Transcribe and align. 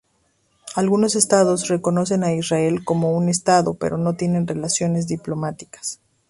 Algunos 0.75 1.15
estados 1.15 1.67
reconocen 1.67 2.23
a 2.23 2.33
Israel 2.33 2.83
como 2.83 3.15
un 3.15 3.29
estado, 3.29 3.75
pero 3.75 3.99
no 3.99 4.15
tienen 4.15 4.47
relaciones 4.47 5.05
diplomáticas. 5.05 5.99